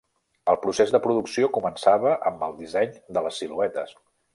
El 0.53 0.57
procés 0.63 0.93
de 0.95 1.01
producció 1.03 1.51
començava 1.59 2.17
amb 2.33 2.49
el 2.49 2.59
disseny 2.65 3.01
de 3.19 3.29
les 3.29 3.41
siluetes. 3.45 3.99